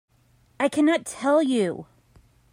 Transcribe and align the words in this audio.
I 0.59 0.67
cannot 0.67 1.05
tell 1.05 1.43
you. 1.43 1.85